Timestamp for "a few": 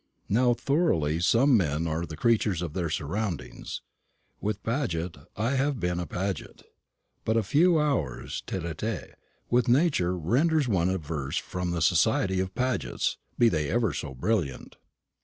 7.37-7.79